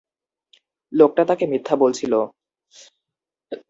লোকটা 0.93 1.23
তাকে 1.25 1.45
মিথ্যা 1.47 1.75
বলছিল। 1.75 2.13